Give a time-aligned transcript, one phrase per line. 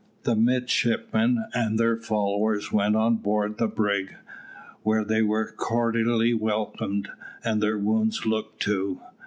[0.23, 4.15] The midshipmen and their followers went on board the brig,
[4.81, 7.09] where they were cordially welcomed,
[7.43, 8.99] and their wounds looked to.